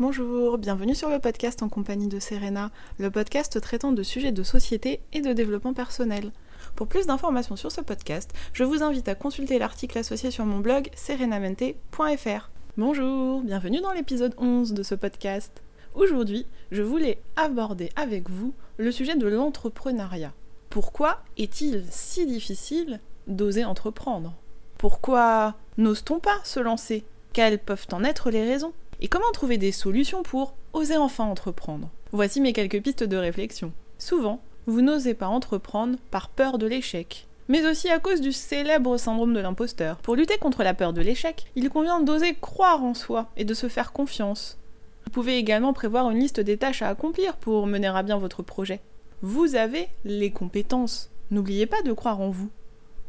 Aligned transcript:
Bonjour, 0.00 0.56
bienvenue 0.56 0.94
sur 0.94 1.10
le 1.10 1.18
podcast 1.18 1.62
en 1.62 1.68
compagnie 1.68 2.08
de 2.08 2.20
Serena, 2.20 2.70
le 2.98 3.10
podcast 3.10 3.60
traitant 3.60 3.92
de 3.92 4.02
sujets 4.02 4.32
de 4.32 4.42
société 4.42 5.00
et 5.12 5.20
de 5.20 5.34
développement 5.34 5.74
personnel. 5.74 6.32
Pour 6.74 6.86
plus 6.86 7.04
d'informations 7.04 7.54
sur 7.54 7.70
ce 7.70 7.82
podcast, 7.82 8.32
je 8.54 8.64
vous 8.64 8.82
invite 8.82 9.08
à 9.08 9.14
consulter 9.14 9.58
l'article 9.58 9.98
associé 9.98 10.30
sur 10.30 10.46
mon 10.46 10.60
blog 10.60 10.88
serenamente.fr. 10.96 12.48
Bonjour, 12.78 13.42
bienvenue 13.42 13.82
dans 13.82 13.92
l'épisode 13.92 14.34
11 14.38 14.72
de 14.72 14.82
ce 14.82 14.94
podcast. 14.94 15.60
Aujourd'hui, 15.94 16.46
je 16.70 16.80
voulais 16.80 17.20
aborder 17.36 17.90
avec 17.94 18.30
vous 18.30 18.54
le 18.78 18.92
sujet 18.92 19.16
de 19.16 19.28
l'entrepreneuriat. 19.28 20.32
Pourquoi 20.70 21.22
est-il 21.36 21.84
si 21.90 22.24
difficile 22.24 23.00
d'oser 23.26 23.66
entreprendre? 23.66 24.32
Pourquoi 24.78 25.56
n'ose-t-on 25.76 26.20
pas 26.20 26.40
se 26.42 26.58
lancer? 26.58 27.04
Quelles 27.34 27.58
peuvent 27.58 27.86
en 27.92 28.02
être 28.02 28.30
les 28.30 28.46
raisons? 28.46 28.72
Et 29.02 29.08
comment 29.08 29.30
trouver 29.32 29.56
des 29.56 29.72
solutions 29.72 30.22
pour 30.22 30.54
oser 30.74 30.98
enfin 30.98 31.24
entreprendre? 31.24 31.88
Voici 32.12 32.40
mes 32.40 32.52
quelques 32.52 32.82
pistes 32.82 33.02
de 33.02 33.16
réflexion. 33.16 33.72
Souvent, 33.98 34.40
vous 34.66 34.82
n'osez 34.82 35.14
pas 35.14 35.26
entreprendre 35.26 35.96
par 36.10 36.28
peur 36.28 36.58
de 36.58 36.66
l'échec, 36.66 37.26
mais 37.48 37.66
aussi 37.66 37.88
à 37.88 37.98
cause 37.98 38.20
du 38.20 38.32
célèbre 38.32 38.98
syndrome 38.98 39.32
de 39.32 39.40
l'imposteur. 39.40 39.96
Pour 39.98 40.16
lutter 40.16 40.36
contre 40.36 40.62
la 40.62 40.74
peur 40.74 40.92
de 40.92 41.00
l'échec, 41.00 41.46
il 41.56 41.70
convient 41.70 42.00
d'oser 42.00 42.34
croire 42.34 42.84
en 42.84 42.92
soi 42.92 43.30
et 43.38 43.44
de 43.44 43.54
se 43.54 43.68
faire 43.68 43.92
confiance. 43.92 44.58
Vous 45.06 45.10
pouvez 45.10 45.38
également 45.38 45.72
prévoir 45.72 46.10
une 46.10 46.20
liste 46.20 46.40
des 46.40 46.58
tâches 46.58 46.82
à 46.82 46.88
accomplir 46.88 47.36
pour 47.36 47.66
mener 47.66 47.86
à 47.86 48.02
bien 48.02 48.18
votre 48.18 48.42
projet. 48.42 48.80
Vous 49.22 49.54
avez 49.54 49.88
les 50.04 50.30
compétences. 50.30 51.10
N'oubliez 51.30 51.66
pas 51.66 51.80
de 51.82 51.94
croire 51.94 52.20
en 52.20 52.28
vous. 52.28 52.50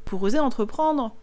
Pour 0.06 0.24
oser 0.24 0.40
entreprendre, 0.40 1.14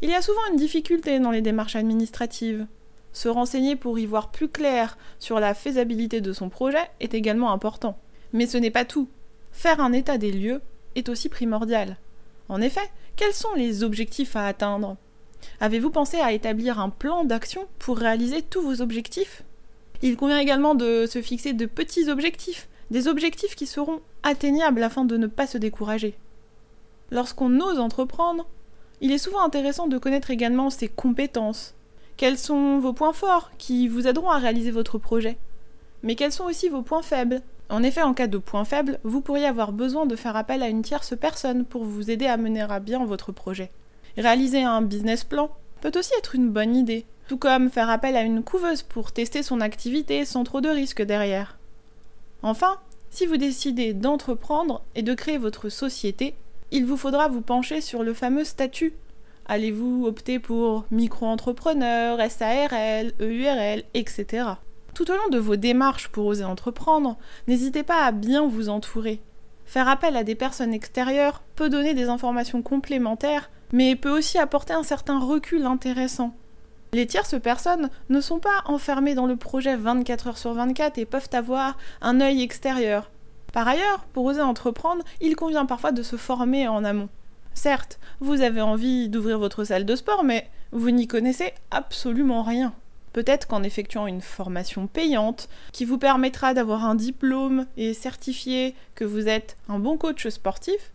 il 0.00 0.08
y 0.08 0.14
a 0.14 0.22
souvent 0.22 0.40
une 0.50 0.56
difficulté 0.56 1.20
dans 1.20 1.30
les 1.30 1.42
démarches 1.42 1.76
administratives. 1.76 2.66
Se 3.14 3.28
renseigner 3.28 3.76
pour 3.76 3.98
y 3.98 4.04
voir 4.04 4.30
plus 4.30 4.48
clair 4.48 4.98
sur 5.18 5.40
la 5.40 5.54
faisabilité 5.54 6.20
de 6.20 6.32
son 6.32 6.50
projet 6.50 6.90
est 7.00 7.14
également 7.14 7.52
important. 7.52 7.96
Mais 8.32 8.46
ce 8.46 8.58
n'est 8.58 8.72
pas 8.72 8.84
tout. 8.84 9.08
Faire 9.52 9.80
un 9.80 9.92
état 9.92 10.18
des 10.18 10.32
lieux 10.32 10.60
est 10.96 11.08
aussi 11.08 11.28
primordial. 11.28 11.96
En 12.48 12.60
effet, 12.60 12.90
quels 13.16 13.32
sont 13.32 13.54
les 13.54 13.84
objectifs 13.84 14.34
à 14.34 14.46
atteindre? 14.46 14.96
Avez-vous 15.60 15.90
pensé 15.90 16.18
à 16.18 16.32
établir 16.32 16.80
un 16.80 16.90
plan 16.90 17.24
d'action 17.24 17.66
pour 17.78 17.98
réaliser 17.98 18.42
tous 18.42 18.60
vos 18.60 18.82
objectifs? 18.82 19.44
Il 20.02 20.16
convient 20.16 20.40
également 20.40 20.74
de 20.74 21.06
se 21.06 21.22
fixer 21.22 21.52
de 21.52 21.66
petits 21.66 22.10
objectifs, 22.10 22.68
des 22.90 23.06
objectifs 23.06 23.54
qui 23.54 23.66
seront 23.66 24.00
atteignables 24.24 24.82
afin 24.82 25.04
de 25.04 25.16
ne 25.16 25.28
pas 25.28 25.46
se 25.46 25.56
décourager. 25.56 26.14
Lorsqu'on 27.12 27.60
ose 27.60 27.78
entreprendre, 27.78 28.46
il 29.00 29.12
est 29.12 29.18
souvent 29.18 29.44
intéressant 29.44 29.86
de 29.86 29.98
connaître 29.98 30.32
également 30.32 30.68
ses 30.68 30.88
compétences. 30.88 31.74
Quels 32.16 32.38
sont 32.38 32.78
vos 32.78 32.92
points 32.92 33.12
forts 33.12 33.50
qui 33.58 33.88
vous 33.88 34.06
aideront 34.06 34.30
à 34.30 34.38
réaliser 34.38 34.70
votre 34.70 34.98
projet? 34.98 35.36
Mais 36.04 36.14
quels 36.14 36.32
sont 36.32 36.44
aussi 36.44 36.68
vos 36.68 36.82
points 36.82 37.02
faibles? 37.02 37.42
En 37.70 37.82
effet, 37.82 38.02
en 38.02 38.14
cas 38.14 38.28
de 38.28 38.38
point 38.38 38.64
faible, 38.64 39.00
vous 39.02 39.20
pourriez 39.20 39.46
avoir 39.46 39.72
besoin 39.72 40.06
de 40.06 40.14
faire 40.14 40.36
appel 40.36 40.62
à 40.62 40.68
une 40.68 40.82
tierce 40.82 41.16
personne 41.16 41.64
pour 41.64 41.84
vous 41.84 42.10
aider 42.10 42.26
à 42.26 42.36
mener 42.36 42.60
à 42.60 42.78
bien 42.78 43.04
votre 43.04 43.32
projet. 43.32 43.70
Réaliser 44.16 44.62
un 44.62 44.82
business 44.82 45.24
plan 45.24 45.50
peut 45.80 45.92
aussi 45.96 46.12
être 46.18 46.36
une 46.36 46.50
bonne 46.50 46.76
idée, 46.76 47.04
tout 47.26 47.38
comme 47.38 47.68
faire 47.68 47.90
appel 47.90 48.16
à 48.16 48.22
une 48.22 48.44
couveuse 48.44 48.82
pour 48.82 49.10
tester 49.10 49.42
son 49.42 49.60
activité 49.60 50.24
sans 50.24 50.44
trop 50.44 50.60
de 50.60 50.68
risques 50.68 51.02
derrière. 51.02 51.58
Enfin, 52.42 52.78
si 53.10 53.26
vous 53.26 53.38
décidez 53.38 53.92
d'entreprendre 53.92 54.82
et 54.94 55.02
de 55.02 55.14
créer 55.14 55.38
votre 55.38 55.68
société, 55.68 56.34
il 56.70 56.84
vous 56.84 56.96
faudra 56.96 57.28
vous 57.28 57.40
pencher 57.40 57.80
sur 57.80 58.02
le 58.02 58.14
fameux 58.14 58.44
statut. 58.44 58.92
Allez-vous 59.46 60.06
opter 60.06 60.38
pour 60.38 60.86
micro-entrepreneur, 60.90 62.18
SARL, 62.30 63.12
EURL, 63.20 63.82
etc. 63.92 64.44
Tout 64.94 65.10
au 65.10 65.14
long 65.14 65.28
de 65.30 65.38
vos 65.38 65.56
démarches 65.56 66.08
pour 66.08 66.26
oser 66.26 66.44
entreprendre, 66.44 67.18
n'hésitez 67.46 67.82
pas 67.82 68.04
à 68.04 68.12
bien 68.12 68.46
vous 68.46 68.70
entourer. 68.70 69.20
Faire 69.66 69.88
appel 69.88 70.16
à 70.16 70.24
des 70.24 70.34
personnes 70.34 70.72
extérieures 70.72 71.42
peut 71.56 71.68
donner 71.68 71.92
des 71.92 72.08
informations 72.08 72.62
complémentaires, 72.62 73.50
mais 73.72 73.96
peut 73.96 74.16
aussi 74.16 74.38
apporter 74.38 74.72
un 74.72 74.82
certain 74.82 75.18
recul 75.18 75.66
intéressant. 75.66 76.34
Les 76.94 77.06
tierces 77.06 77.40
personnes 77.40 77.90
ne 78.08 78.20
sont 78.20 78.38
pas 78.38 78.62
enfermées 78.66 79.14
dans 79.14 79.26
le 79.26 79.36
projet 79.36 79.76
24 79.76 80.28
heures 80.28 80.38
sur 80.38 80.54
24 80.54 80.96
et 80.96 81.06
peuvent 81.06 81.30
avoir 81.32 81.76
un 82.00 82.20
œil 82.20 82.42
extérieur. 82.42 83.10
Par 83.52 83.68
ailleurs, 83.68 84.04
pour 84.12 84.24
oser 84.24 84.40
entreprendre, 84.40 85.04
il 85.20 85.36
convient 85.36 85.66
parfois 85.66 85.92
de 85.92 86.02
se 86.02 86.16
former 86.16 86.68
en 86.68 86.84
amont. 86.84 87.08
Certes, 87.54 87.98
vous 88.20 88.42
avez 88.42 88.60
envie 88.60 89.08
d'ouvrir 89.08 89.38
votre 89.38 89.64
salle 89.64 89.86
de 89.86 89.96
sport, 89.96 90.24
mais 90.24 90.50
vous 90.72 90.90
n'y 90.90 91.06
connaissez 91.06 91.52
absolument 91.70 92.42
rien. 92.42 92.74
Peut-être 93.12 93.46
qu'en 93.46 93.62
effectuant 93.62 94.08
une 94.08 94.20
formation 94.20 94.88
payante, 94.88 95.48
qui 95.72 95.84
vous 95.84 95.98
permettra 95.98 96.52
d'avoir 96.52 96.84
un 96.84 96.96
diplôme 96.96 97.66
et 97.76 97.94
certifier 97.94 98.74
que 98.96 99.04
vous 99.04 99.28
êtes 99.28 99.56
un 99.68 99.78
bon 99.78 99.96
coach 99.96 100.28
sportif, 100.28 100.92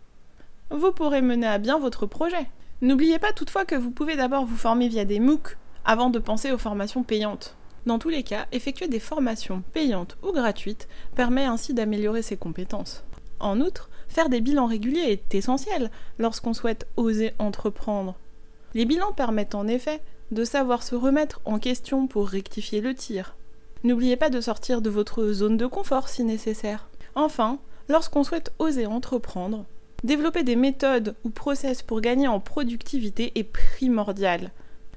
vous 0.70 0.92
pourrez 0.92 1.22
mener 1.22 1.46
à 1.46 1.58
bien 1.58 1.78
votre 1.78 2.06
projet. 2.06 2.46
N'oubliez 2.82 3.18
pas 3.18 3.32
toutefois 3.32 3.64
que 3.64 3.74
vous 3.74 3.90
pouvez 3.90 4.16
d'abord 4.16 4.44
vous 4.44 4.56
former 4.56 4.88
via 4.88 5.04
des 5.04 5.18
MOOC 5.18 5.56
avant 5.84 6.10
de 6.10 6.18
penser 6.18 6.52
aux 6.52 6.58
formations 6.58 7.02
payantes. 7.02 7.56
Dans 7.86 7.98
tous 7.98 8.10
les 8.10 8.22
cas, 8.22 8.46
effectuer 8.52 8.88
des 8.88 9.00
formations 9.00 9.62
payantes 9.72 10.16
ou 10.22 10.32
gratuites 10.32 10.88
permet 11.14 11.44
ainsi 11.44 11.74
d'améliorer 11.74 12.22
ses 12.22 12.36
compétences. 12.36 13.04
En 13.38 13.60
outre, 13.60 13.89
faire 14.10 14.28
des 14.28 14.42
bilans 14.42 14.66
réguliers 14.66 15.12
est 15.12 15.34
essentiel 15.34 15.90
lorsqu'on 16.18 16.52
souhaite 16.52 16.86
oser 16.96 17.32
entreprendre. 17.38 18.16
Les 18.74 18.84
bilans 18.84 19.12
permettent 19.12 19.54
en 19.54 19.66
effet 19.66 20.02
de 20.30 20.44
savoir 20.44 20.82
se 20.82 20.94
remettre 20.94 21.40
en 21.44 21.58
question 21.58 22.06
pour 22.06 22.28
rectifier 22.28 22.80
le 22.80 22.94
tir. 22.94 23.34
N'oubliez 23.82 24.16
pas 24.16 24.28
de 24.28 24.40
sortir 24.40 24.82
de 24.82 24.90
votre 24.90 25.32
zone 25.32 25.56
de 25.56 25.66
confort 25.66 26.08
si 26.08 26.22
nécessaire. 26.24 26.88
Enfin, 27.14 27.58
lorsqu'on 27.88 28.24
souhaite 28.24 28.52
oser 28.58 28.86
entreprendre, 28.86 29.64
développer 30.04 30.42
des 30.42 30.56
méthodes 30.56 31.14
ou 31.24 31.30
process 31.30 31.82
pour 31.82 32.00
gagner 32.00 32.28
en 32.28 32.40
productivité 32.40 33.32
est 33.34 33.44
primordial. 33.44 34.50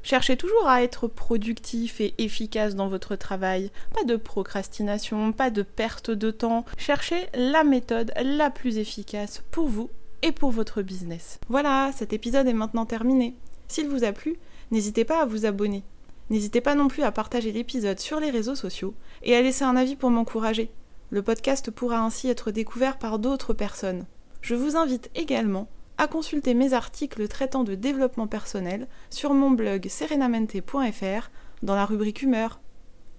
Cherchez 0.03 0.35
toujours 0.35 0.67
à 0.67 0.83
être 0.83 1.07
productif 1.07 2.01
et 2.01 2.13
efficace 2.17 2.75
dans 2.75 2.89
votre 2.89 3.15
travail. 3.15 3.71
Pas 3.95 4.03
de 4.03 4.17
procrastination, 4.17 5.31
pas 5.31 5.49
de 5.49 5.63
perte 5.63 6.11
de 6.11 6.29
temps. 6.29 6.65
Cherchez 6.77 7.27
la 7.33 7.63
méthode 7.63 8.13
la 8.21 8.49
plus 8.49 8.77
efficace 8.77 9.43
pour 9.49 9.67
vous 9.67 9.89
et 10.21 10.33
pour 10.33 10.51
votre 10.51 10.81
business. 10.81 11.39
Voilà, 11.47 11.91
cet 11.95 12.11
épisode 12.11 12.47
est 12.47 12.53
maintenant 12.53 12.85
terminé. 12.85 13.33
S'il 13.69 13.87
vous 13.87 14.03
a 14.03 14.11
plu, 14.11 14.35
n'hésitez 14.71 15.05
pas 15.05 15.21
à 15.21 15.25
vous 15.25 15.45
abonner. 15.45 15.83
N'hésitez 16.29 16.59
pas 16.59 16.75
non 16.75 16.89
plus 16.89 17.03
à 17.03 17.11
partager 17.13 17.53
l'épisode 17.53 17.99
sur 17.99 18.19
les 18.19 18.29
réseaux 18.29 18.55
sociaux 18.55 18.93
et 19.23 19.35
à 19.35 19.41
laisser 19.41 19.63
un 19.63 19.77
avis 19.77 19.95
pour 19.95 20.09
m'encourager. 20.09 20.69
Le 21.11 21.21
podcast 21.21 21.71
pourra 21.71 21.99
ainsi 21.99 22.27
être 22.27 22.51
découvert 22.51 22.97
par 22.97 23.19
d'autres 23.19 23.53
personnes. 23.53 24.05
Je 24.41 24.55
vous 24.55 24.75
invite 24.75 25.09
également 25.15 25.69
à 25.97 26.07
consulter 26.07 26.53
mes 26.53 26.73
articles 26.73 27.27
traitant 27.27 27.63
de 27.63 27.75
développement 27.75 28.27
personnel 28.27 28.87
sur 29.09 29.33
mon 29.33 29.51
blog 29.51 29.87
serenamente.fr 29.87 31.29
dans 31.61 31.75
la 31.75 31.85
rubrique 31.85 32.21
humeur. 32.21 32.59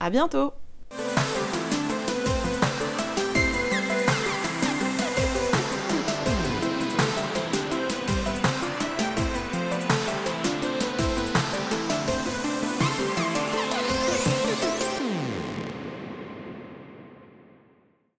À 0.00 0.10
bientôt! 0.10 0.52